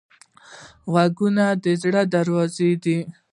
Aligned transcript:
غوږونه 0.91 1.45
د 1.63 1.65
زړه 1.81 2.01
دروازه 2.13 2.69
ده 2.83 2.97